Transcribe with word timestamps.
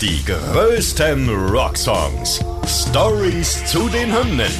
Die 0.00 0.24
größten 0.24 1.28
Rocksongs. 1.50 2.42
Stories 2.66 3.66
zu 3.66 3.86
den 3.90 4.10
Hymnen. 4.10 4.50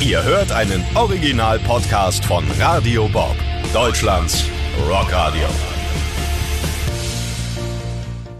Ihr 0.00 0.22
hört 0.22 0.50
einen 0.50 0.82
Original-Podcast 0.94 2.24
von 2.24 2.42
Radio 2.58 3.08
Bob, 3.08 3.36
Deutschlands 3.74 4.46
Rockradio. 4.88 5.46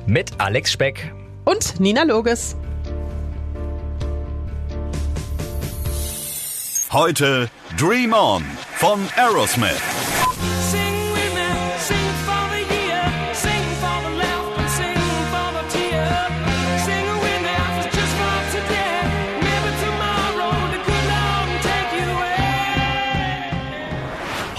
Mit 0.07 0.31
Alex 0.39 0.73
Speck. 0.73 1.13
Und 1.45 1.79
Nina 1.79 2.05
Loges. 2.05 2.57
Heute 6.91 7.51
Dream 7.77 8.15
On 8.15 8.43
von 8.77 8.99
Aerosmith. 9.17 10.12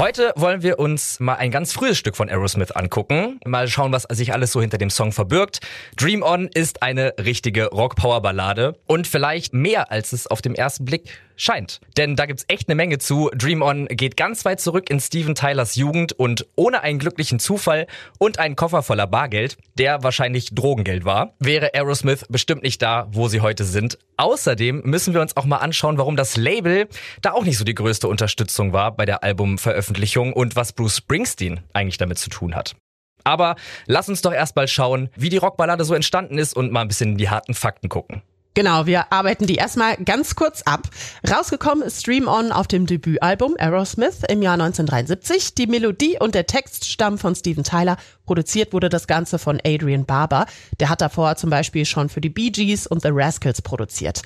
Heute 0.03 0.33
wollen 0.35 0.63
wir 0.63 0.79
uns 0.79 1.21
mal 1.21 1.35
ein 1.35 1.49
ganz 1.49 1.71
frühes 1.71 1.97
Stück 1.97 2.17
von 2.17 2.27
Aerosmith 2.27 2.71
angucken. 2.71 3.39
Mal 3.45 3.69
schauen, 3.69 3.93
was 3.93 4.03
sich 4.11 4.33
alles 4.33 4.51
so 4.51 4.59
hinter 4.59 4.77
dem 4.77 4.89
Song 4.89 5.13
verbirgt. 5.13 5.61
Dream 5.95 6.23
On 6.23 6.49
ist 6.53 6.83
eine 6.83 7.13
richtige 7.23 7.67
Rock-Power-Ballade 7.67 8.77
und 8.85 9.07
vielleicht 9.07 9.53
mehr, 9.53 9.93
als 9.93 10.11
es 10.11 10.27
auf 10.27 10.41
dem 10.41 10.55
ersten 10.55 10.83
Blick 10.83 11.07
scheint. 11.35 11.81
Denn 11.97 12.15
da 12.15 12.25
gibt's 12.25 12.45
echt 12.47 12.67
eine 12.67 12.75
Menge 12.75 12.97
zu. 12.97 13.29
Dream 13.33 13.61
On 13.61 13.87
geht 13.87 14.17
ganz 14.17 14.45
weit 14.45 14.59
zurück 14.59 14.89
in 14.89 14.99
Steven 14.99 15.35
Tylers 15.35 15.75
Jugend 15.75 16.13
und 16.13 16.45
ohne 16.55 16.81
einen 16.81 16.99
glücklichen 16.99 17.39
Zufall 17.39 17.87
und 18.19 18.39
einen 18.39 18.55
Koffer 18.55 18.83
voller 18.83 19.07
Bargeld, 19.07 19.57
der 19.77 20.03
wahrscheinlich 20.03 20.53
Drogengeld 20.53 21.05
war, 21.05 21.33
wäre 21.39 21.73
Aerosmith 21.73 22.25
bestimmt 22.29 22.63
nicht 22.63 22.81
da, 22.81 23.07
wo 23.11 23.27
sie 23.27 23.41
heute 23.41 23.63
sind. 23.63 23.97
Außerdem 24.17 24.81
müssen 24.85 25.13
wir 25.13 25.21
uns 25.21 25.35
auch 25.37 25.45
mal 25.45 25.57
anschauen, 25.57 25.97
warum 25.97 26.15
das 26.15 26.37
Label 26.37 26.87
da 27.21 27.31
auch 27.31 27.43
nicht 27.43 27.57
so 27.57 27.63
die 27.63 27.75
größte 27.75 28.07
Unterstützung 28.07 28.73
war 28.73 28.95
bei 28.95 29.05
der 29.05 29.23
Albumveröffentlichung 29.23 30.33
und 30.33 30.55
was 30.55 30.73
Bruce 30.73 30.97
Springsteen 30.97 31.61
eigentlich 31.73 31.97
damit 31.97 32.19
zu 32.19 32.29
tun 32.29 32.55
hat. 32.55 32.75
Aber 33.23 33.55
lass 33.85 34.09
uns 34.09 34.21
doch 34.21 34.33
erstmal 34.33 34.67
schauen, 34.67 35.09
wie 35.15 35.29
die 35.29 35.37
Rockballade 35.37 35.85
so 35.85 35.93
entstanden 35.93 36.37
ist 36.37 36.55
und 36.55 36.71
mal 36.71 36.81
ein 36.81 36.87
bisschen 36.87 37.11
in 37.11 37.17
die 37.17 37.29
harten 37.29 37.53
Fakten 37.53 37.89
gucken. 37.89 38.21
Genau, 38.55 38.85
wir 38.85 39.11
arbeiten 39.11 39.47
die 39.47 39.55
erstmal 39.55 39.97
ganz 39.97 40.35
kurz 40.35 40.61
ab. 40.61 40.87
Rausgekommen 41.27 41.83
ist 41.83 42.01
Stream 42.01 42.27
On 42.27 42.51
auf 42.51 42.67
dem 42.67 42.85
Debütalbum 42.85 43.55
Aerosmith 43.57 44.21
im 44.29 44.43
Jahr 44.43 44.53
1973. 44.53 45.55
Die 45.55 45.65
Melodie 45.65 46.17
und 46.19 46.35
der 46.35 46.45
Text 46.45 46.85
stammen 46.85 47.17
von 47.17 47.35
Steven 47.35 47.63
Tyler. 47.63 47.97
Produziert 48.25 48.71
wurde 48.71 48.89
das 48.89 49.07
Ganze 49.07 49.37
von 49.37 49.59
Adrian 49.65 50.05
Barber. 50.05 50.45
Der 50.79 50.89
hat 50.89 51.01
davor 51.01 51.35
zum 51.35 51.49
Beispiel 51.49 51.85
schon 51.85 52.09
für 52.09 52.21
die 52.21 52.29
Bee 52.29 52.51
Gees 52.51 52.87
und 52.87 53.01
The 53.01 53.09
Rascals 53.11 53.61
produziert. 53.61 54.21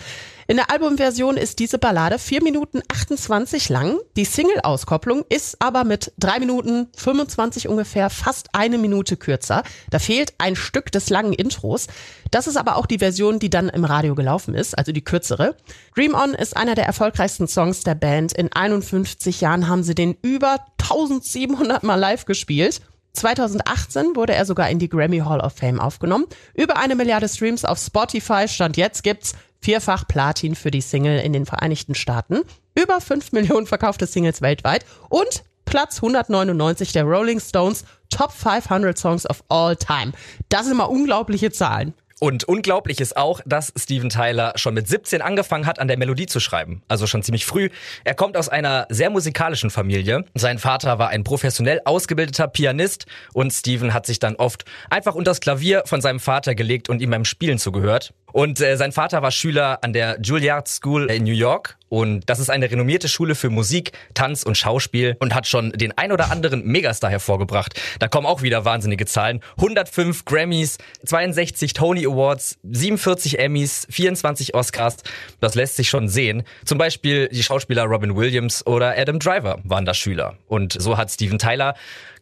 In 0.50 0.56
der 0.56 0.72
Albumversion 0.72 1.36
ist 1.36 1.60
diese 1.60 1.78
Ballade 1.78 2.20
4 2.20 2.42
Minuten 2.42 2.82
28 2.88 3.68
lang. 3.68 3.98
Die 4.16 4.24
Single-Auskopplung 4.24 5.26
ist 5.28 5.62
aber 5.62 5.84
mit 5.84 6.14
3 6.20 6.40
Minuten 6.40 6.88
25 6.96 7.68
ungefähr 7.68 8.10
fast 8.10 8.48
eine 8.54 8.78
Minute 8.78 9.18
kürzer. 9.18 9.64
Da 9.90 10.00
fehlt 10.00 10.36
ein 10.38 10.56
Stück 10.56 10.90
des 10.92 11.10
langen 11.10 11.34
Intros. 11.34 11.88
Das 12.32 12.48
ist 12.48 12.56
aber 12.56 12.78
auch 12.78 12.86
die 12.86 13.00
Version, 13.00 13.40
die 13.40 13.50
dann 13.50 13.68
im 13.68 13.84
Radio 13.84 14.16
gelaufen 14.16 14.54
ist, 14.54 14.78
also 14.78 14.94
die 14.94 15.04
kürzere. 15.04 15.58
Dream 15.96 16.14
On 16.14 16.34
ist 16.34 16.56
einer 16.56 16.76
der 16.76 16.86
erfolgreichsten 16.86 17.48
Songs 17.48 17.82
der 17.82 17.96
Band. 17.96 18.32
In 18.32 18.52
51 18.54 19.42
Jahren 19.42 19.68
haben 19.68 19.84
sie 19.84 19.96
den 19.96 20.16
über 20.22 20.60
1700 20.80 21.84
Mal 21.84 21.96
live 21.96 22.24
gespielt. 22.24 22.82
2018 23.18 24.16
wurde 24.16 24.34
er 24.34 24.46
sogar 24.46 24.70
in 24.70 24.80
die 24.80 24.90
Grammy 24.90 25.20
Hall 25.20 25.40
of 25.40 25.54
Fame 25.54 25.80
aufgenommen. 25.80 26.26
Über 26.54 26.78
eine 26.78 26.96
Milliarde 26.96 27.28
Streams 27.28 27.66
auf 27.66 27.80
Spotify. 27.80 28.48
Stand 28.48 28.78
jetzt 28.78 29.04
gibt's 29.04 29.34
vierfach 29.60 30.08
Platin 30.08 30.56
für 30.56 30.72
die 30.72 30.82
Single 30.82 31.20
in 31.20 31.34
den 31.34 31.46
Vereinigten 31.46 31.96
Staaten. 31.96 32.42
Über 32.76 33.02
5 33.02 33.32
Millionen 33.32 33.66
verkaufte 33.66 34.06
Singles 34.06 34.42
weltweit 34.42 34.86
und 35.10 35.44
Platz 35.66 35.98
199 35.98 36.94
der 36.94 37.04
Rolling 37.04 37.40
Stones 37.40 37.84
Top 38.10 38.32
500 38.32 38.98
Songs 38.98 39.30
of 39.30 39.44
All 39.50 39.76
Time. 39.76 40.14
Das 40.50 40.66
sind 40.66 40.78
mal 40.78 40.86
unglaubliche 40.86 41.52
Zahlen. 41.52 41.94
Und 42.20 42.46
unglaublich 42.46 43.00
ist 43.00 43.16
auch, 43.16 43.42
dass 43.46 43.72
Steven 43.78 44.10
Tyler 44.10 44.54
schon 44.56 44.74
mit 44.74 44.88
17 44.88 45.22
angefangen 45.22 45.68
hat, 45.68 45.78
an 45.78 45.88
der 45.88 45.98
Melodie 45.98 46.26
zu 46.26 46.40
schreiben. 46.40 46.82
Also 46.88 47.06
schon 47.06 47.22
ziemlich 47.22 47.46
früh. 47.46 47.70
Er 48.04 48.16
kommt 48.16 48.38
aus 48.38 48.50
einer 48.50 48.88
sehr 48.90 49.12
musikalischen 49.12 49.70
Familie. 49.70 50.26
Sein 50.34 50.58
Vater 50.58 50.98
war 50.98 51.10
ein 51.10 51.24
professionell 51.24 51.82
ausgebildeter 51.86 52.48
Pianist 52.48 53.06
und 53.34 53.52
Steven 53.52 53.94
hat 53.94 54.08
sich 54.08 54.18
dann 54.18 54.36
oft 54.36 54.66
einfach 54.90 55.14
unter 55.14 55.32
das 55.32 55.42
Klavier 55.42 55.84
von 55.86 56.02
seinem 56.02 56.20
Vater 56.20 56.56
gelegt 56.56 56.90
und 56.90 57.02
ihm 57.02 57.12
beim 57.12 57.26
Spielen 57.26 57.60
zugehört. 57.60 58.14
Und 58.38 58.62
äh, 58.62 58.78
sein 58.78 58.92
Vater 58.92 59.24
war 59.24 59.32
Schüler 59.32 59.80
an 59.82 59.94
der 59.94 60.20
Juilliard 60.22 60.68
School 60.68 61.10
in 61.10 61.24
New 61.24 61.34
York. 61.34 61.76
Und 61.90 62.30
das 62.30 62.38
ist 62.38 62.52
eine 62.52 62.70
renommierte 62.70 63.08
Schule 63.08 63.34
für 63.34 63.50
Musik, 63.50 63.94
Tanz 64.14 64.44
und 64.44 64.56
Schauspiel 64.56 65.18
und 65.20 65.34
hat 65.34 65.48
schon 65.48 65.72
den 65.72 65.98
ein 65.98 66.12
oder 66.12 66.30
anderen 66.30 66.64
Megastar 66.64 67.10
hervorgebracht. 67.10 67.82
Da 67.98 68.08
kommen 68.08 68.28
auch 68.28 68.44
wieder 68.44 68.64
wahnsinnige 68.64 69.08
Zahlen. 69.08 69.40
105 69.58 70.24
Grammys, 70.26 70.78
62 71.04 71.74
Tony 71.74 72.06
Awards, 72.06 72.60
47 72.62 73.40
Emmys, 73.40 73.88
24 73.90 74.54
Oscars. 74.54 74.98
Das 75.40 75.56
lässt 75.56 75.76
sich 75.76 75.90
schon 75.90 76.08
sehen. 76.08 76.44
Zum 76.64 76.78
Beispiel 76.78 77.30
die 77.30 77.42
Schauspieler 77.42 77.86
Robin 77.86 78.16
Williams 78.16 78.64
oder 78.68 78.96
Adam 78.96 79.18
Driver 79.18 79.58
waren 79.64 79.86
da 79.86 79.96
Schüler. 79.96 80.36
Und 80.46 80.80
so 80.80 80.96
hat 80.96 81.10
Steven 81.10 81.40
Tyler 81.40 81.74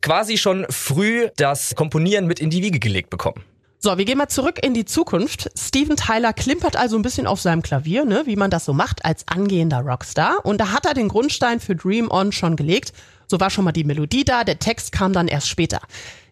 quasi 0.01 0.37
schon 0.37 0.65
früh 0.69 1.27
das 1.35 1.75
Komponieren 1.75 2.25
mit 2.25 2.39
in 2.39 2.49
die 2.49 2.63
Wiege 2.63 2.79
gelegt 2.79 3.09
bekommen. 3.09 3.43
So, 3.79 3.97
wir 3.97 4.05
gehen 4.05 4.17
mal 4.17 4.29
zurück 4.29 4.59
in 4.63 4.73
die 4.73 4.85
Zukunft. 4.85 5.51
Steven 5.57 5.95
Tyler 5.95 6.33
klimpert 6.33 6.75
also 6.75 6.95
ein 6.95 7.03
bisschen 7.03 7.27
auf 7.27 7.39
seinem 7.39 7.61
Klavier, 7.61 8.05
ne, 8.05 8.23
wie 8.25 8.35
man 8.35 8.49
das 8.49 8.65
so 8.65 8.73
macht 8.73 9.05
als 9.05 9.27
angehender 9.27 9.81
Rockstar. 9.81 10.43
Und 10.43 10.59
da 10.59 10.71
hat 10.71 10.85
er 10.85 10.93
den 10.93 11.07
Grundstein 11.07 11.59
für 11.59 11.75
Dream 11.75 12.09
On 12.09 12.31
schon 12.31 12.55
gelegt. 12.55 12.93
So 13.27 13.39
war 13.39 13.49
schon 13.49 13.63
mal 13.63 13.71
die 13.71 13.83
Melodie 13.83 14.23
da, 14.23 14.43
der 14.43 14.59
Text 14.59 14.91
kam 14.91 15.13
dann 15.13 15.27
erst 15.27 15.49
später. 15.49 15.81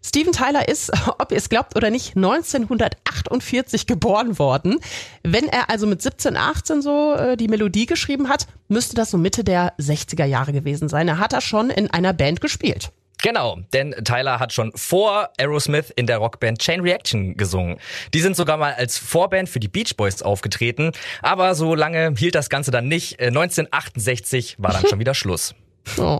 Steven 0.06 0.34
Tyler 0.34 0.68
ist, 0.68 0.92
ob 1.20 1.32
ihr 1.32 1.38
es 1.38 1.50
glaubt 1.50 1.76
oder 1.76 1.90
nicht, 1.90 2.16
1948 2.16 3.88
geboren 3.88 4.38
worden. 4.40 4.80
Wenn 5.24 5.48
er 5.48 5.70
also 5.70 5.88
mit 5.88 6.02
17, 6.02 6.36
18 6.36 6.82
so 6.82 7.14
äh, 7.14 7.38
die 7.38 7.48
Melodie 7.48 7.86
geschrieben 7.86 8.30
hat, 8.30 8.48
müsste 8.68 8.96
das 8.96 9.12
so 9.12 9.18
Mitte 9.18 9.44
der 9.44 9.76
60er 9.78 10.26
Jahre 10.26 10.54
gewesen 10.54 10.90
sein. 10.90 11.08
Er 11.08 11.20
hat 11.20 11.34
da 11.34 11.42
schon 11.42 11.70
in 11.70 11.90
einer 11.90 12.14
Band 12.14 12.42
gespielt. 12.42 12.92
Genau, 13.24 13.58
denn 13.72 13.92
Tyler 14.04 14.42
hat 14.42 14.52
schon 14.52 14.74
vor 14.76 15.30
Aerosmith 15.40 15.92
in 15.96 16.08
der 16.08 16.18
Rockband 16.18 16.60
Chain 16.60 16.82
Reaction 16.82 17.38
gesungen. 17.38 17.78
Die 18.14 18.20
sind 18.20 18.36
sogar 18.36 18.58
mal 18.58 18.74
als 18.74 18.98
Vorband 18.98 19.48
für 19.48 19.62
die 19.62 19.70
Beach 19.70 19.96
Boys 19.96 20.22
aufgetreten, 20.22 20.92
aber 21.22 21.56
so 21.56 21.74
lange 21.74 22.14
hielt 22.18 22.36
das 22.36 22.50
Ganze 22.50 22.70
dann 22.70 22.90
nicht. 22.90 23.22
Äh, 23.22 23.28
1968 23.28 24.58
war 24.60 24.74
dann 24.74 24.86
schon 24.88 25.00
wieder 25.00 25.14
Schluss. 25.14 25.56
Oh. 25.98 26.20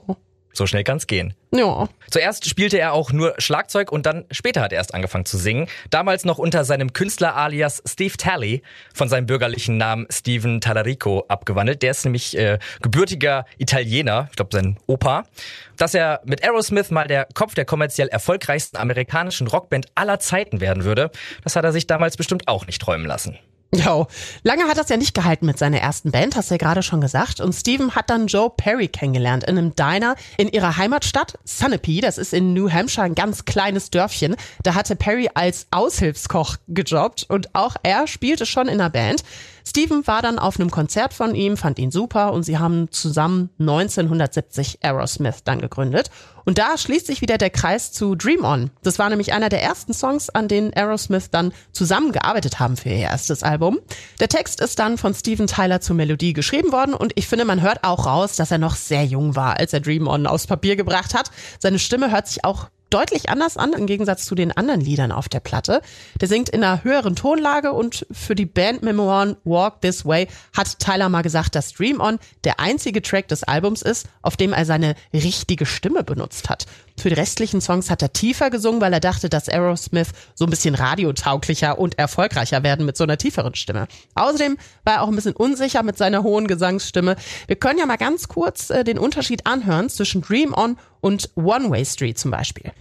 So 0.54 0.68
schnell 0.68 0.84
kann's 0.84 1.08
gehen. 1.08 1.34
Ja. 1.52 1.90
Zuerst 2.10 2.48
spielte 2.48 2.80
er 2.80 2.94
auch 2.94 3.12
nur 3.12 3.34
Schlagzeug 3.40 3.92
und 3.92 4.06
dann 4.06 4.26
später 4.32 4.62
hat 4.62 4.72
er 4.72 4.78
erst 4.78 4.94
angefangen 4.94 5.26
zu 5.26 5.38
singen. 5.38 5.68
Damals 5.90 6.26
noch 6.26 6.38
unter 6.38 6.64
seinem 6.64 6.94
Künstler-Alias 6.94 7.84
Steve 7.88 8.16
Talley, 8.18 8.62
von 8.94 9.10
seinem 9.10 9.26
bürgerlichen 9.26 9.78
Namen 9.78 10.08
Steven 10.12 10.62
Tallarico 10.62 11.26
abgewandelt. 11.28 11.82
Der 11.82 11.92
ist 11.92 12.06
nämlich 12.06 12.38
äh, 12.38 12.60
gebürtiger 12.82 13.46
Italiener, 13.58 14.28
ich 14.30 14.36
glaube 14.36 14.52
sein 14.52 14.78
Opa. 14.88 15.26
Dass 15.78 15.94
er 15.94 16.22
mit 16.24 16.44
Aerosmith 16.44 16.92
mal 16.92 17.08
der 17.08 17.28
Kopf 17.34 17.56
der 17.56 17.66
kommerziell 17.66 18.08
erfolgreichsten 18.08 18.78
amerikanischen 18.78 19.48
Rockband 19.48 19.88
aller 19.96 20.20
Zeiten 20.20 20.62
werden 20.62 20.84
würde, 20.84 21.12
das 21.44 21.56
hat 21.56 21.66
er 21.66 21.72
sich 21.72 21.88
damals 21.88 22.16
bestimmt 22.18 22.48
auch 22.48 22.68
nicht 22.68 22.82
träumen 22.82 23.08
lassen. 23.08 23.38
Ja, 23.76 24.06
lange 24.44 24.66
hat 24.66 24.78
das 24.78 24.90
ja 24.90 24.98
nicht 24.98 25.16
gehalten 25.16 25.46
mit 25.46 25.58
seiner 25.58 25.80
ersten 25.80 26.12
Band, 26.12 26.36
hast 26.36 26.50
du 26.50 26.54
ja 26.54 26.58
gerade 26.58 26.84
schon 26.84 27.02
gesagt. 27.02 27.42
Und 27.42 27.54
Steven 27.54 27.96
hat 27.96 28.10
dann 28.10 28.28
Joe 28.28 28.52
Perry 28.56 28.88
kennengelernt 28.88 29.44
in 29.44 29.58
einem 29.58 29.76
Diner 29.76 30.16
in 30.38 30.48
ihrer 30.50 30.78
Heimatstadt 30.78 31.40
Sunapee. 31.44 32.02
Das 32.02 32.18
ist 32.18 32.34
in 32.34 32.54
New 32.54 32.70
Hampshire 32.70 33.06
ein 33.06 33.16
ganz 33.16 33.46
kleines 33.46 33.90
Dörfchen. 33.90 34.36
Da 34.62 34.76
hatte 34.76 34.96
Perry 34.96 35.30
als 35.34 35.68
Aushilfskoch 35.72 36.58
gejobbt 36.68 37.26
und 37.30 37.56
auch 37.56 37.76
er 37.82 38.06
spielte 38.08 38.46
schon 38.46 38.68
in 38.68 38.78
der 38.78 38.90
Band. 38.90 39.24
Steven 39.66 40.06
war 40.08 40.22
dann 40.22 40.40
auf 40.40 40.60
einem 40.60 40.72
Konzert 40.72 41.14
von 41.14 41.36
ihm, 41.36 41.58
fand 41.58 41.80
ihn 41.80 41.92
super 41.92 42.34
und 42.34 42.44
sie 42.44 42.58
haben 42.58 42.92
zusammen 42.92 43.50
1970 43.60 44.80
Aerosmith 44.84 45.44
dann 45.44 45.60
gegründet. 45.60 46.10
Und 46.46 46.58
da 46.58 46.78
schließt 46.78 47.08
sich 47.08 47.22
wieder 47.22 47.38
der 47.38 47.50
Kreis 47.50 47.94
zu 47.94 48.16
Dream 48.16 48.44
On. 48.44 48.70
Das 48.82 49.00
war 49.00 49.10
nämlich 49.10 49.32
einer 49.32 49.50
der 49.50 49.64
ersten 49.64 49.94
Songs, 49.94 50.30
an 50.30 50.48
denen 50.50 50.74
Aerosmith 50.74 51.30
dann 51.32 51.54
zusammengearbeitet 51.72 52.60
haben 52.60 52.76
für 52.76 52.90
ihr 52.90 52.98
erstes 52.98 53.44
Album. 53.44 53.80
Der 54.20 54.28
Text 54.28 54.60
ist 54.60 54.80
dann 54.80 54.98
von 54.98 55.14
Steven 55.14 55.48
Tyler 55.48 55.80
zur 55.80 55.96
Melodie 55.96 56.34
geschrieben 56.34 56.72
worden 56.72 56.94
und 56.94 57.14
ich 57.16 57.28
finde, 57.28 57.46
man 57.46 57.62
hört 57.62 57.84
auch 57.84 58.06
raus, 58.06 58.36
dass 58.36 58.52
er 58.52 58.58
noch 58.58 58.76
sehr 58.76 59.06
jung 59.06 59.36
war, 59.36 59.58
als 59.58 59.74
er 59.74 59.80
Dream 59.80 60.08
On 60.08 60.28
aufs 60.28 60.48
Papier 60.48 60.76
gebracht 60.76 61.14
hat. 61.14 61.32
Seine 61.60 61.80
Stimme 61.80 62.12
hört 62.12 62.28
sich 62.28 62.44
auch 62.44 62.68
deutlich 62.94 63.30
anders 63.30 63.58
an, 63.58 63.74
im 63.74 63.88
Gegensatz 63.88 64.26
zu 64.26 64.36
den 64.36 64.52
anderen 64.52 64.82
Liedern 64.82 65.12
auf 65.12 65.28
der 65.28 65.40
Platte. 65.40 65.82
Der 66.22 66.28
singt 66.28 66.50
in 66.50 66.64
einer 66.64 66.84
höheren 66.84 67.16
Tonlage 67.16 67.74
und 67.74 68.06
für 68.12 68.36
die 68.36 68.46
Bandmemoiren 68.46 69.38
Walk 69.44 69.82
This 69.82 70.06
Way 70.06 70.28
hat 70.56 70.80
Tyler 70.80 71.10
mal 71.10 71.24
gesagt, 71.24 71.56
dass 71.56 71.74
Dream 71.74 72.00
On 72.00 72.20
der 72.44 72.60
einzige 72.60 73.02
Track 73.02 73.28
des 73.30 73.44
Albums 73.44 73.82
ist, 73.82 74.08
auf 74.22 74.38
dem 74.38 74.54
er 74.54 74.66
seine 74.66 74.96
richtige 75.14 75.66
Stimme 75.66 76.04
benutzt 76.04 76.50
hat. 76.50 76.66
Für 77.04 77.10
die 77.10 77.16
restlichen 77.16 77.60
Songs 77.60 77.90
hat 77.90 78.02
er 78.02 78.14
tiefer 78.14 78.50
gesungen, 78.50 78.80
weil 78.80 78.94
er 78.94 79.02
dachte, 79.02 79.28
dass 79.28 79.50
Aerosmith 79.50 80.08
so 80.36 80.46
ein 80.46 80.50
bisschen 80.50 80.74
radiotauglicher 80.74 81.78
und 81.78 82.00
erfolgreicher 82.00 82.64
werden 82.64 82.86
mit 82.86 82.96
so 82.96 83.04
einer 83.04 83.18
tieferen 83.18 83.56
Stimme. 83.56 83.90
Außerdem 84.16 84.58
war 84.86 84.94
er 84.94 85.02
auch 85.02 85.10
ein 85.10 85.16
bisschen 85.16 85.36
unsicher 85.36 85.84
mit 85.84 85.98
seiner 85.98 86.24
hohen 86.24 86.48
Gesangsstimme. 86.48 87.18
Wir 87.48 87.58
können 87.58 87.78
ja 87.78 87.86
mal 87.86 87.98
ganz 87.98 88.30
kurz 88.30 88.70
äh, 88.70 88.86
den 88.86 88.98
Unterschied 88.98 89.46
anhören 89.46 89.90
zwischen 89.90 90.22
Dream 90.22 90.54
On 90.56 90.78
und 91.02 91.30
One 91.36 91.70
Way 91.70 91.84
Street 91.84 92.18
zum 92.18 92.32
Beispiel. 92.32 92.72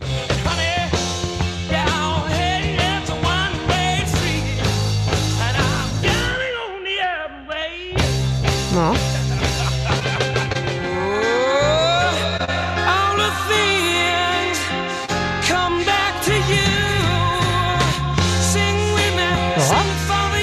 Honey, 8.75 9.12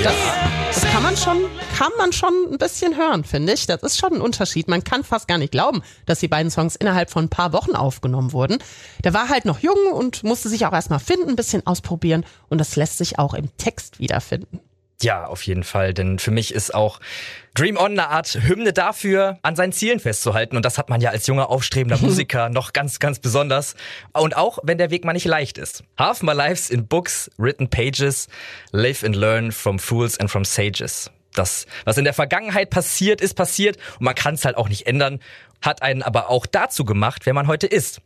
Das, 0.03 0.15
das 0.73 0.83
kann 0.91 1.03
man 1.03 1.17
schon, 1.17 1.37
kann 1.77 1.91
man 1.97 2.13
schon 2.13 2.33
ein 2.51 2.57
bisschen 2.57 2.95
hören, 2.95 3.25
finde 3.25 3.53
ich. 3.53 3.65
Das 3.65 3.83
ist 3.83 3.97
schon 3.97 4.13
ein 4.13 4.21
Unterschied. 4.21 4.69
Man 4.69 4.83
kann 4.83 5.03
fast 5.03 5.27
gar 5.27 5.37
nicht 5.37 5.51
glauben, 5.51 5.81
dass 6.05 6.19
die 6.19 6.27
beiden 6.29 6.51
Songs 6.51 6.75
innerhalb 6.77 7.09
von 7.09 7.25
ein 7.25 7.29
paar 7.29 7.51
Wochen 7.51 7.75
aufgenommen 7.75 8.31
wurden. 8.31 8.59
Der 9.03 9.13
war 9.13 9.27
halt 9.27 9.43
noch 9.43 9.59
jung 9.59 9.91
und 9.93 10.23
musste 10.23 10.47
sich 10.47 10.65
auch 10.65 10.73
erstmal 10.73 10.99
finden, 10.99 11.29
ein 11.29 11.35
bisschen 11.35 11.67
ausprobieren 11.67 12.25
und 12.47 12.59
das 12.59 12.75
lässt 12.75 12.97
sich 12.97 13.19
auch 13.19 13.33
im 13.33 13.49
Text 13.57 13.99
wiederfinden. 13.99 14.61
Ja, 15.01 15.27
auf 15.27 15.43
jeden 15.43 15.63
Fall, 15.63 15.93
denn 15.93 16.19
für 16.19 16.31
mich 16.31 16.53
ist 16.53 16.73
auch 16.73 16.99
Dream 17.53 17.77
On 17.77 17.91
eine 17.91 18.09
Art 18.09 18.37
Hymne 18.41 18.73
dafür, 18.73 19.39
an 19.43 19.55
seinen 19.55 19.71
Zielen 19.71 19.99
festzuhalten. 19.99 20.57
Und 20.57 20.65
das 20.65 20.77
hat 20.77 20.89
man 20.89 20.99
ja 20.99 21.09
als 21.09 21.25
junger, 21.25 21.49
aufstrebender 21.49 21.97
Musiker 22.01 22.49
noch 22.49 22.73
ganz, 22.73 22.99
ganz 22.99 23.19
besonders. 23.19 23.75
Und 24.11 24.35
auch, 24.35 24.59
wenn 24.63 24.77
der 24.77 24.91
Weg 24.91 25.05
mal 25.05 25.13
nicht 25.13 25.25
leicht 25.25 25.57
ist. 25.57 25.83
Half 25.97 26.21
my 26.21 26.33
life's 26.33 26.69
in 26.69 26.85
books, 26.85 27.31
written 27.37 27.69
pages, 27.69 28.27
live 28.71 29.03
and 29.03 29.15
learn 29.15 29.51
from 29.53 29.79
fools 29.79 30.19
and 30.19 30.29
from 30.29 30.43
sages. 30.43 31.09
Das, 31.33 31.65
was 31.85 31.97
in 31.97 32.03
der 32.03 32.13
Vergangenheit 32.13 32.69
passiert, 32.69 33.21
ist 33.21 33.35
passiert 33.35 33.77
und 33.99 34.05
man 34.05 34.15
kann 34.15 34.33
es 34.33 34.43
halt 34.43 34.57
auch 34.57 34.67
nicht 34.67 34.87
ändern, 34.87 35.19
hat 35.61 35.81
einen 35.81 36.03
aber 36.03 36.29
auch 36.29 36.45
dazu 36.45 36.85
gemacht, 36.85 37.25
wer 37.25 37.33
man 37.33 37.47
heute 37.47 37.67
ist. 37.67 38.01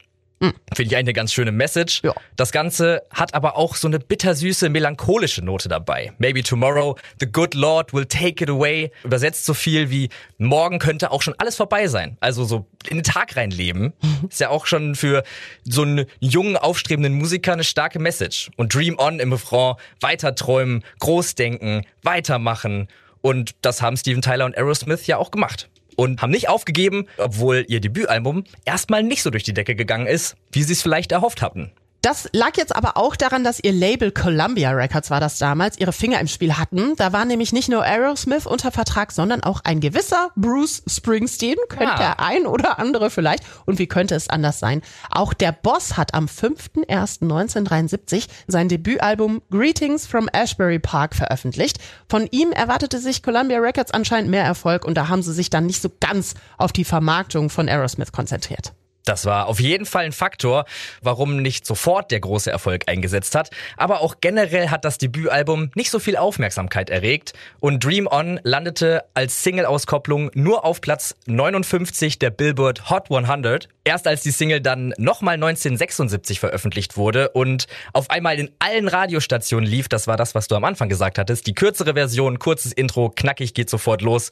Finde 0.74 0.92
ich 0.92 0.96
eine 0.96 1.14
ganz 1.14 1.34
schöne 1.34 1.52
Message. 1.52 2.02
Ja. 2.04 2.14
Das 2.36 2.52
Ganze 2.52 3.04
hat 3.12 3.34
aber 3.34 3.58
auch 3.58 3.76
so 3.76 3.88
eine 3.88 4.00
bittersüße, 4.00 4.70
melancholische 4.70 5.44
Note 5.44 5.70
dabei. 5.70 6.14
Maybe 6.18 6.44
tomorrow 6.44 6.98
the 7.20 7.26
good 7.26 7.54
Lord 7.54 7.94
will 7.94 8.06
take 8.06 8.44
it 8.44 8.50
away. 8.50 8.92
Übersetzt 9.04 9.46
so 9.46 9.54
viel 9.54 9.90
wie 9.90 10.10
morgen 10.38 10.80
könnte 10.80 11.12
auch 11.12 11.22
schon 11.22 11.36
alles 11.38 11.56
vorbei 11.56 11.88
sein. 11.88 12.18
Also 12.20 12.44
so 12.44 12.68
in 12.90 12.98
den 12.98 13.04
Tag 13.04 13.36
reinleben. 13.36 13.94
Ist 14.30 14.40
ja 14.40 14.50
auch 14.50 14.66
schon 14.66 14.96
für 14.96 15.24
so 15.64 15.84
einen 15.84 16.06
jungen, 16.20 16.58
aufstrebenden 16.58 17.14
Musiker 17.14 17.54
eine 17.54 17.64
starke 17.64 18.00
Message. 18.00 18.52
Und 18.58 18.74
Dream 18.74 18.98
on 19.00 19.20
im 19.20 19.32
Refrain, 19.32 19.76
weiter 20.02 20.36
träumen, 20.36 20.84
groß 21.00 21.36
denken, 21.36 21.86
weitermachen. 22.02 22.88
Und 23.22 23.56
das 23.62 23.82
haben 23.82 23.96
Steven 23.96 24.22
Tyler 24.22 24.46
und 24.46 24.58
Aerosmith 24.58 25.08
ja 25.08 25.18
auch 25.18 25.32
gemacht 25.32 25.70
und 25.96 26.22
haben 26.22 26.32
nicht 26.32 26.50
aufgegeben, 26.50 27.08
obwohl 27.18 27.66
ihr 27.68 27.80
Debütalbum 27.80 28.44
erstmal 28.66 29.04
nicht 29.04 29.24
so 29.24 29.30
durch 29.30 29.44
die 29.44 29.54
Decke 29.54 29.76
gegangen 29.76 30.08
ist, 30.08 30.36
wie 30.52 30.64
sie 30.64 30.74
es 30.74 30.82
vielleicht 30.82 31.12
erhofft 31.12 31.42
hatten. 31.42 31.72
Das 32.04 32.30
lag 32.34 32.58
jetzt 32.58 32.76
aber 32.76 32.98
auch 32.98 33.16
daran, 33.16 33.44
dass 33.46 33.64
ihr 33.64 33.72
Label 33.72 34.12
Columbia 34.12 34.72
Records 34.72 35.10
war 35.10 35.22
das 35.22 35.38
damals, 35.38 35.80
ihre 35.80 35.94
Finger 35.94 36.20
im 36.20 36.28
Spiel 36.28 36.58
hatten. 36.58 36.98
Da 36.98 37.14
war 37.14 37.24
nämlich 37.24 37.54
nicht 37.54 37.70
nur 37.70 37.86
Aerosmith 37.86 38.46
unter 38.46 38.74
Vertrag, 38.74 39.14
sondern 39.14 39.42
auch 39.42 39.62
ein 39.64 39.80
gewisser 39.80 40.32
Bruce 40.36 40.84
Springsteen, 40.86 41.56
könnte 41.70 41.94
Ah. 41.94 41.98
der 41.98 42.20
ein 42.20 42.46
oder 42.46 42.78
andere 42.78 43.10
vielleicht. 43.10 43.46
Und 43.66 43.80
wie 43.80 43.88
könnte 43.88 44.16
es 44.16 44.30
anders 44.30 44.60
sein? 44.60 44.82
Auch 45.12 45.34
der 45.34 45.54
Boss 45.54 45.96
hat 45.96 46.14
am 46.14 46.26
5.1.1973 46.26 48.26
sein 48.48 48.68
Debütalbum 48.68 49.42
Greetings 49.50 50.06
from 50.06 50.28
Ashbury 50.28 50.80
Park 50.80 51.16
veröffentlicht. 51.16 51.78
Von 52.10 52.28
ihm 52.32 52.52
erwartete 52.52 53.00
sich 53.00 53.24
Columbia 53.24 53.60
Records 53.60 53.94
anscheinend 53.94 54.30
mehr 54.30 54.44
Erfolg 54.44 54.84
und 54.84 54.96
da 54.96 55.08
haben 55.08 55.24
sie 55.24 55.32
sich 55.32 55.50
dann 55.50 55.68
nicht 55.68 55.82
so 55.82 55.90
ganz 56.02 56.34
auf 56.58 56.74
die 56.74 56.84
Vermarktung 56.84 57.50
von 57.50 57.70
Aerosmith 57.70 58.12
konzentriert. 58.12 58.74
Das 59.06 59.26
war 59.26 59.48
auf 59.48 59.60
jeden 59.60 59.86
Fall 59.86 60.06
ein 60.06 60.12
Faktor, 60.14 60.66
warum 61.02 61.42
nicht 61.42 61.66
sofort 61.66 62.12
der 62.12 62.22
große 62.22 62.50
Erfolg 62.50 62.84
eingesetzt 62.88 63.36
hat. 63.36 63.50
Aber 63.76 64.02
auch 64.02 64.16
generell 64.22 64.70
hat 64.70 64.86
das 64.86 64.98
Debütalbum 64.98 65.72
nicht 65.76 65.92
so 65.92 66.00
viel 66.00 66.16
Aufmerksamkeit 66.16 66.90
erregt 66.90 67.34
und 67.60 67.84
Dream 67.84 68.08
On 68.08 68.40
landete 68.44 69.04
als 69.14 69.44
Single-Auskopplung 69.44 70.32
nur 70.34 70.64
auf 70.64 70.80
Platz 70.80 71.16
59 71.26 72.20
der 72.20 72.30
Billboard 72.30 72.90
Hot 72.90 73.12
100. 73.12 73.68
Erst 73.84 74.08
als 74.08 74.22
die 74.22 74.32
Single 74.32 74.62
dann 74.62 74.94
nochmal 74.98 75.36
1976 75.36 76.40
veröffentlicht 76.40 76.96
wurde 76.96 77.30
und 77.30 77.68
auf 77.92 78.10
einmal 78.10 78.40
in 78.40 78.50
allen 78.60 78.88
Radiostationen 78.88 79.70
lief, 79.70 79.90
das 79.90 80.08
war 80.08 80.16
das, 80.16 80.36
was 80.36 80.48
du 80.48 80.56
am 80.56 80.64
Anfang 80.64 80.88
gesagt 80.88 81.18
hattest, 81.18 81.48
die 81.48 81.54
kürzere 81.54 81.94
Version, 81.94 82.40
kurzes 82.40 82.72
Intro, 82.72 83.10
knackig 83.10 83.54
geht 83.54 83.70
sofort 83.70 84.02
los. 84.02 84.30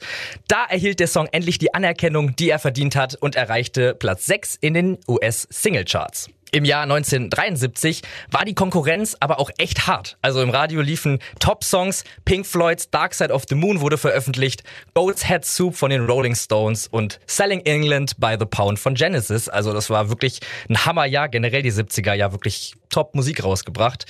Da 0.48 0.64
erhielt 0.64 1.00
der 1.00 1.06
Song 1.06 1.28
endlich 1.32 1.58
die 1.58 1.74
Anerkennung, 1.74 2.34
die 2.36 2.48
er 2.48 2.58
verdient 2.58 2.96
hat 2.96 3.14
und 3.16 3.36
erreichte 3.36 3.94
Platz 3.94 4.24
6 4.24 4.61
in 4.62 4.72
den 4.72 4.98
US-Singlecharts. 5.06 6.30
Im 6.54 6.66
Jahr 6.66 6.82
1973 6.82 8.02
war 8.30 8.44
die 8.44 8.54
Konkurrenz 8.54 9.16
aber 9.20 9.40
auch 9.40 9.50
echt 9.56 9.86
hart. 9.86 10.18
Also 10.20 10.42
im 10.42 10.50
Radio 10.50 10.82
liefen 10.82 11.18
Top-Songs, 11.40 12.04
Pink 12.26 12.44
Floyds 12.44 12.90
Dark 12.90 13.14
Side 13.14 13.32
of 13.32 13.44
the 13.48 13.54
Moon 13.54 13.80
wurde 13.80 13.96
veröffentlicht, 13.96 14.62
Goat's 14.92 15.26
Head 15.26 15.46
Soup 15.46 15.74
von 15.74 15.88
den 15.88 16.04
Rolling 16.04 16.34
Stones 16.34 16.88
und 16.88 17.20
Selling 17.26 17.60
England 17.60 18.20
by 18.20 18.36
the 18.38 18.44
Pound 18.44 18.78
von 18.78 18.94
Genesis. 18.94 19.48
Also 19.48 19.72
das 19.72 19.88
war 19.88 20.10
wirklich 20.10 20.40
ein 20.68 20.84
Hammerjahr, 20.84 21.30
generell 21.30 21.62
die 21.62 21.72
70er 21.72 22.12
Jahr 22.12 22.32
wirklich 22.32 22.74
Top-Musik 22.90 23.42
rausgebracht. 23.42 24.04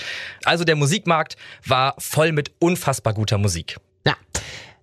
Also 0.45 0.65
der 0.65 0.75
Musikmarkt 0.75 1.37
war 1.65 1.95
voll 1.99 2.33
mit 2.33 2.51
unfassbar 2.59 3.15
guter 3.15 3.39
Musik. 3.39 3.77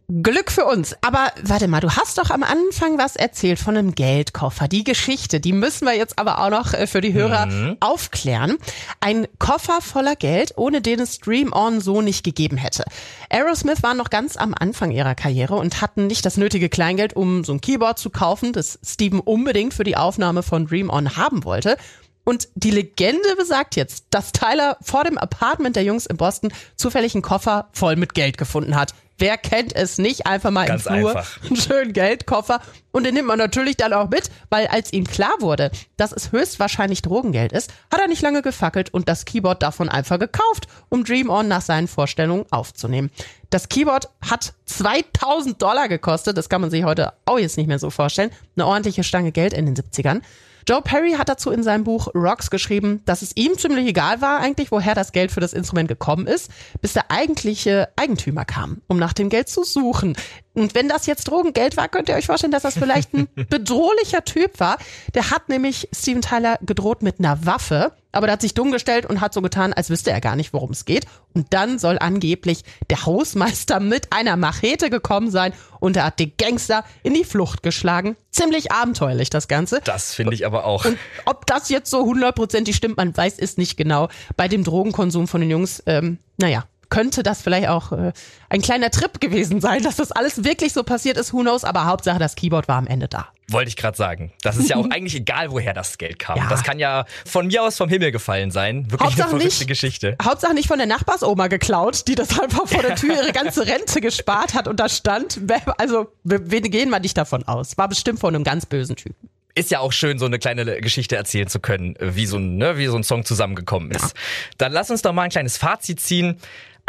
Glück 0.09 0.51
für 0.51 0.65
uns. 0.65 0.95
Aber 1.01 1.31
warte 1.43 1.67
mal, 1.67 1.81
du 1.81 1.91
hast 1.91 2.17
doch 2.17 2.31
am 2.31 2.41
Anfang 2.41 2.97
was 2.97 3.15
erzählt 3.15 3.59
von 3.59 3.77
einem 3.77 3.93
Geldkoffer. 3.93 4.67
Die 4.67 4.83
Geschichte, 4.83 5.39
die 5.39 5.53
müssen 5.53 5.85
wir 5.85 5.95
jetzt 5.95 6.17
aber 6.17 6.43
auch 6.43 6.49
noch 6.49 6.73
äh, 6.73 6.87
für 6.87 6.99
die 6.99 7.13
Hörer 7.13 7.75
aufklären. 7.79 8.57
Ein 9.01 9.27
Koffer 9.37 9.81
voller 9.81 10.15
Geld, 10.15 10.53
ohne 10.57 10.81
den 10.81 10.99
es 10.99 11.19
Dream 11.19 11.53
On 11.53 11.79
so 11.79 12.01
nicht 12.01 12.23
gegeben 12.23 12.57
hätte. 12.57 12.85
Aerosmith 13.29 13.83
waren 13.83 13.97
noch 13.97 14.09
ganz 14.09 14.35
am 14.35 14.55
Anfang 14.55 14.89
ihrer 14.89 15.13
Karriere 15.13 15.55
und 15.55 15.79
hatten 15.79 16.07
nicht 16.07 16.25
das 16.25 16.37
nötige 16.37 16.69
Kleingeld, 16.69 17.15
um 17.15 17.43
so 17.43 17.53
ein 17.53 17.61
Keyboard 17.61 17.99
zu 17.99 18.09
kaufen, 18.09 18.51
das 18.51 18.79
Steven 18.83 19.19
unbedingt 19.19 19.75
für 19.75 19.83
die 19.83 19.95
Aufnahme 19.95 20.41
von 20.41 20.65
Dream 20.65 20.89
On 20.89 21.17
haben 21.17 21.43
wollte. 21.43 21.77
Und 22.23 22.47
die 22.55 22.71
Legende 22.71 23.35
besagt 23.37 23.75
jetzt, 23.75 24.05
dass 24.09 24.31
Tyler 24.31 24.77
vor 24.81 25.03
dem 25.03 25.19
Apartment 25.19 25.75
der 25.75 25.83
Jungs 25.83 26.07
in 26.07 26.17
Boston 26.17 26.51
zufällig 26.75 27.13
einen 27.13 27.21
Koffer 27.21 27.69
voll 27.73 27.95
mit 27.95 28.15
Geld 28.15 28.39
gefunden 28.39 28.75
hat. 28.75 28.95
Wer 29.19 29.37
kennt 29.37 29.75
es 29.75 29.97
nicht? 29.97 30.25
Einfach 30.25 30.49
mal 30.49 30.65
Ganz 30.65 30.85
im 30.85 30.95
Flur 30.95 31.15
einfach. 31.15 31.43
einen 31.43 31.55
schönen 31.57 31.93
Geldkoffer. 31.93 32.61
Und 32.91 33.05
den 33.05 33.13
nimmt 33.13 33.27
man 33.27 33.37
natürlich 33.37 33.77
dann 33.77 33.93
auch 33.93 34.09
mit, 34.09 34.31
weil 34.49 34.65
als 34.67 34.91
ihm 34.91 35.05
klar 35.05 35.33
wurde, 35.39 35.69
dass 35.97 36.11
es 36.11 36.31
höchstwahrscheinlich 36.31 37.03
Drogengeld 37.03 37.51
ist, 37.51 37.71
hat 37.91 38.01
er 38.01 38.07
nicht 38.07 38.21
lange 38.21 38.41
gefackelt 38.41 38.91
und 38.93 39.07
das 39.07 39.25
Keyboard 39.25 39.61
davon 39.61 39.89
einfach 39.89 40.17
gekauft, 40.17 40.67
um 40.89 41.03
Dream 41.03 41.29
On 41.29 41.47
nach 41.47 41.61
seinen 41.61 41.87
Vorstellungen 41.87 42.45
aufzunehmen. 42.49 43.11
Das 43.51 43.69
Keyboard 43.69 44.09
hat 44.27 44.53
2000 44.65 45.61
Dollar 45.61 45.87
gekostet. 45.87 46.37
Das 46.37 46.49
kann 46.49 46.61
man 46.61 46.71
sich 46.71 46.83
heute 46.83 47.13
auch 47.25 47.37
jetzt 47.37 47.57
nicht 47.57 47.67
mehr 47.67 47.79
so 47.79 47.89
vorstellen. 47.89 48.31
Eine 48.55 48.65
ordentliche 48.65 49.03
Stange 49.03 49.31
Geld 49.31 49.53
in 49.53 49.65
den 49.65 49.75
70ern. 49.75 50.21
Joe 50.69 50.83
Perry 50.83 51.13
hat 51.13 51.29
dazu 51.29 51.49
in 51.49 51.63
seinem 51.63 51.83
Buch 51.83 52.09
Rocks 52.13 52.51
geschrieben, 52.51 53.01
dass 53.05 53.23
es 53.23 53.35
ihm 53.35 53.57
ziemlich 53.57 53.87
egal 53.87 54.21
war 54.21 54.39
eigentlich, 54.39 54.71
woher 54.71 54.93
das 54.93 55.13
Geld 55.13 55.31
für 55.31 55.39
das 55.39 55.51
Instrument 55.51 55.87
gekommen 55.87 56.27
ist, 56.27 56.51
bis 56.79 56.93
der 56.93 57.09
eigentliche 57.09 57.89
Eigentümer 57.95 58.45
kam, 58.45 58.83
um 58.87 58.99
nach 58.99 59.13
dem 59.13 59.29
Geld 59.29 59.49
zu 59.49 59.63
suchen. 59.63 60.15
Und 60.53 60.75
wenn 60.75 60.89
das 60.89 61.05
jetzt 61.05 61.25
Drogengeld 61.25 61.77
war, 61.77 61.87
könnt 61.87 62.09
ihr 62.09 62.15
euch 62.15 62.25
vorstellen, 62.25 62.51
dass 62.51 62.63
das 62.63 62.73
vielleicht 62.73 63.13
ein 63.13 63.27
bedrohlicher 63.49 64.25
Typ 64.25 64.59
war. 64.59 64.77
Der 65.13 65.29
hat 65.29 65.47
nämlich 65.47 65.87
Steven 65.93 66.21
Tyler 66.21 66.57
gedroht 66.61 67.03
mit 67.03 67.19
einer 67.19 67.45
Waffe, 67.45 67.93
aber 68.11 68.25
der 68.27 68.33
hat 68.33 68.41
sich 68.41 68.55
dumm 68.55 68.71
gestellt 68.71 69.05
und 69.05 69.21
hat 69.21 69.33
so 69.33 69.41
getan, 69.41 69.73
als 69.73 69.91
wüsste 69.91 70.11
er 70.11 70.21
gar 70.21 70.35
nicht, 70.35 70.51
worum 70.51 70.71
es 70.71 70.85
geht. 70.85 71.05
Und 71.35 71.53
dann 71.53 71.77
soll 71.77 71.99
angeblich 71.99 72.63
der 72.89 73.05
Hausmeister 73.05 73.79
mit 73.79 74.11
einer 74.11 74.37
Machete 74.37 74.89
gekommen 74.89 75.29
sein 75.29 75.53
und 75.79 75.95
er 75.95 76.05
hat 76.05 76.19
den 76.19 76.33
Gangster 76.37 76.83
in 77.03 77.13
die 77.13 77.23
Flucht 77.23 77.61
geschlagen. 77.61 78.17
Ziemlich 78.31 78.71
abenteuerlich 78.71 79.29
das 79.29 79.47
Ganze. 79.47 79.81
Das 79.83 80.15
finde 80.15 80.33
ich 80.33 80.45
aber 80.45 80.65
auch. 80.65 80.85
Und 80.85 80.97
ob 81.25 81.45
das 81.45 81.69
jetzt 81.69 81.91
so 81.91 82.03
hundertprozentig 82.05 82.75
stimmt, 82.75 82.97
man 82.97 83.15
weiß 83.15 83.37
es 83.37 83.57
nicht 83.57 83.77
genau. 83.77 84.09
Bei 84.35 84.47
dem 84.47 84.63
Drogenkonsum 84.63 85.27
von 85.27 85.41
den 85.41 85.51
Jungs, 85.51 85.83
ähm, 85.85 86.17
naja, 86.37 86.65
könnte 86.89 87.23
das 87.23 87.41
vielleicht 87.41 87.69
auch 87.69 87.91
äh, 87.91 88.11
ein 88.49 88.61
kleiner 88.61 88.89
Trip 88.91 89.19
gewesen 89.19 89.61
sein, 89.61 89.83
dass 89.83 89.97
das 89.97 90.11
alles 90.11 90.43
wirklich 90.43 90.73
so 90.73 90.83
passiert 90.83 91.17
ist, 91.17 91.33
who 91.33 91.41
knows, 91.41 91.63
aber 91.63 91.85
Hauptsache 91.85 92.19
das 92.19 92.35
Keyboard 92.35 92.67
war 92.67 92.77
am 92.77 92.87
Ende 92.87 93.07
da. 93.07 93.27
Wollte 93.51 93.69
ich 93.69 93.75
gerade 93.75 93.97
sagen. 93.97 94.31
Das 94.43 94.57
ist 94.57 94.69
ja 94.69 94.75
auch 94.75 94.85
eigentlich 94.91 95.15
egal, 95.15 95.51
woher 95.51 95.73
das 95.73 95.97
Geld 95.97 96.19
kam. 96.19 96.37
Ja. 96.37 96.47
Das 96.49 96.63
kann 96.63 96.77
ja 96.79 97.05
von 97.25 97.47
mir 97.47 97.63
aus 97.63 97.77
vom 97.77 97.89
Himmel 97.89 98.11
gefallen 98.11 98.51
sein. 98.51 98.91
Wirklich 98.91 99.07
Hauptsache 99.07 99.29
eine 99.29 99.39
verrückte 99.39 99.59
nicht, 99.59 99.67
Geschichte. 99.67 100.17
Hauptsache 100.23 100.53
nicht 100.53 100.67
von 100.67 100.77
der 100.77 100.87
Nachbarsoma 100.87 101.47
geklaut, 101.47 102.07
die 102.07 102.15
das 102.15 102.39
einfach 102.39 102.67
vor 102.67 102.81
der 102.83 102.95
Tür 102.95 103.15
ihre 103.15 103.31
ganze 103.31 103.65
Rente 103.65 104.01
gespart 104.01 104.53
hat 104.53 104.67
und 104.67 104.79
da 104.79 104.87
stand. 104.89 105.39
Also, 105.77 106.11
wir, 106.23 106.51
wir 106.51 106.61
gehen 106.61 106.89
mal 106.89 106.99
nicht 106.99 107.17
davon 107.17 107.43
aus. 107.43 107.77
War 107.77 107.87
bestimmt 107.87 108.19
von 108.19 108.35
einem 108.35 108.43
ganz 108.43 108.65
bösen 108.67 108.95
Typen. 108.95 109.29
ist 109.55 109.71
ja 109.71 109.79
auch 109.79 109.91
schön, 109.91 110.19
so 110.19 110.25
eine 110.25 110.37
kleine 110.37 110.79
Geschichte 110.79 111.15
erzählen 111.15 111.47
zu 111.47 111.59
können, 111.59 111.95
wie 111.99 112.27
so 112.27 112.37
ein, 112.37 112.57
ne, 112.57 112.77
wie 112.77 112.85
so 112.85 112.95
ein 112.95 113.03
Song 113.03 113.25
zusammengekommen 113.25 113.89
ist. 113.91 114.13
Dann 114.59 114.71
lass 114.71 114.91
uns 114.91 115.01
doch 115.01 115.11
mal 115.11 115.23
ein 115.23 115.31
kleines 115.31 115.57
Fazit 115.57 115.99
ziehen. 115.99 116.37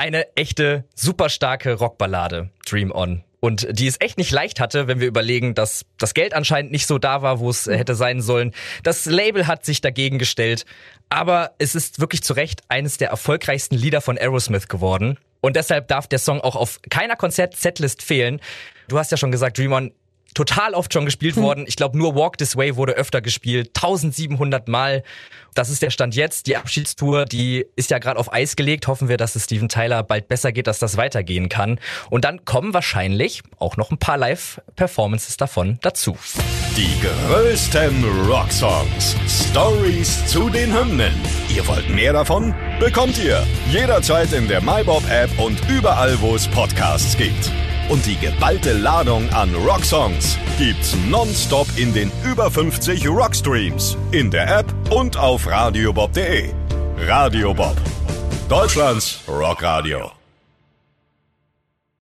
Eine 0.00 0.34
echte, 0.34 0.84
super 0.94 1.28
starke 1.28 1.74
Rockballade, 1.74 2.48
Dream 2.64 2.90
On. 2.90 3.22
Und 3.38 3.68
die 3.70 3.86
es 3.86 4.00
echt 4.00 4.16
nicht 4.16 4.30
leicht 4.30 4.58
hatte, 4.58 4.88
wenn 4.88 4.98
wir 4.98 5.06
überlegen, 5.06 5.54
dass 5.54 5.84
das 5.98 6.14
Geld 6.14 6.32
anscheinend 6.32 6.72
nicht 6.72 6.86
so 6.86 6.96
da 6.96 7.20
war, 7.20 7.38
wo 7.38 7.50
es 7.50 7.66
hätte 7.66 7.94
sein 7.94 8.22
sollen. 8.22 8.54
Das 8.82 9.04
Label 9.04 9.46
hat 9.46 9.66
sich 9.66 9.82
dagegen 9.82 10.18
gestellt. 10.18 10.64
Aber 11.10 11.50
es 11.58 11.74
ist 11.74 12.00
wirklich 12.00 12.22
zu 12.22 12.32
Recht 12.32 12.62
eines 12.68 12.96
der 12.96 13.10
erfolgreichsten 13.10 13.74
Lieder 13.74 14.00
von 14.00 14.16
Aerosmith 14.16 14.68
geworden. 14.68 15.18
Und 15.42 15.56
deshalb 15.56 15.88
darf 15.88 16.06
der 16.06 16.18
Song 16.18 16.40
auch 16.40 16.56
auf 16.56 16.80
keiner 16.88 17.16
Konzert-Setlist 17.16 18.02
fehlen. 18.02 18.40
Du 18.88 18.98
hast 18.98 19.10
ja 19.10 19.18
schon 19.18 19.30
gesagt, 19.30 19.58
Dream 19.58 19.72
On 19.72 19.92
total 20.34 20.74
oft 20.74 20.92
schon 20.92 21.04
gespielt 21.04 21.36
worden. 21.36 21.64
Ich 21.66 21.76
glaube, 21.76 21.98
nur 21.98 22.14
Walk 22.14 22.38
This 22.38 22.56
Way 22.56 22.76
wurde 22.76 22.92
öfter 22.92 23.20
gespielt. 23.20 23.68
1700 23.74 24.68
Mal. 24.68 25.02
Das 25.54 25.68
ist 25.68 25.82
der 25.82 25.90
Stand 25.90 26.14
jetzt. 26.14 26.46
Die 26.46 26.56
Abschiedstour, 26.56 27.24
die 27.24 27.66
ist 27.74 27.90
ja 27.90 27.98
gerade 27.98 28.18
auf 28.20 28.32
Eis 28.32 28.54
gelegt. 28.54 28.86
Hoffen 28.86 29.08
wir, 29.08 29.16
dass 29.16 29.34
es 29.34 29.44
Steven 29.44 29.68
Tyler 29.68 30.02
bald 30.02 30.28
besser 30.28 30.52
geht, 30.52 30.66
dass 30.66 30.78
das 30.78 30.96
weitergehen 30.96 31.48
kann. 31.48 31.80
Und 32.08 32.24
dann 32.24 32.44
kommen 32.44 32.72
wahrscheinlich 32.72 33.42
auch 33.58 33.76
noch 33.76 33.90
ein 33.90 33.98
paar 33.98 34.16
Live-Performances 34.16 35.36
davon 35.36 35.78
dazu. 35.82 36.16
Die 36.76 37.00
größten 37.00 38.04
Rocksongs. 38.28 39.16
Stories 39.50 40.24
zu 40.26 40.48
den 40.48 40.72
Hymnen. 40.72 41.14
Ihr 41.54 41.66
wollt 41.66 41.90
mehr 41.90 42.12
davon? 42.12 42.54
Bekommt 42.78 43.18
ihr 43.18 43.44
jederzeit 43.70 44.32
in 44.32 44.46
der 44.46 44.60
MyBob-App 44.60 45.36
und 45.38 45.58
überall, 45.68 46.20
wo 46.20 46.36
es 46.36 46.46
Podcasts 46.46 47.16
gibt. 47.16 47.50
Und 47.90 48.06
die 48.06 48.16
geballte 48.16 48.72
Ladung 48.72 49.28
an 49.30 49.52
Rocksongs 49.52 50.38
gibt's 50.58 50.94
nonstop 51.08 51.66
in 51.76 51.92
den 51.92 52.12
über 52.24 52.48
50 52.48 53.08
Rockstreams, 53.08 53.96
in 54.12 54.30
der 54.30 54.60
App 54.60 54.72
und 54.90 55.16
auf 55.16 55.48
radiobob.de. 55.48 56.50
Radio 56.98 57.52
Bob. 57.52 57.76
Deutschlands 58.48 59.20
Rockradio. 59.26 60.19